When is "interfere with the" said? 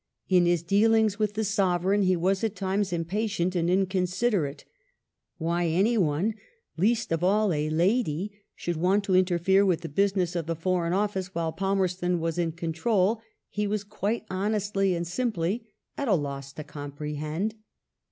9.15-9.89